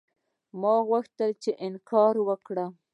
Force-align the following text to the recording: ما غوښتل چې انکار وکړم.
ما 0.61 0.73
غوښتل 0.89 1.31
چې 1.43 1.51
انکار 1.67 2.13
وکړم. 2.27 2.71